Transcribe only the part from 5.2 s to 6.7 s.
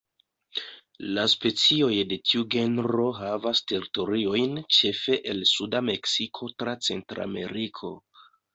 el suda Meksiko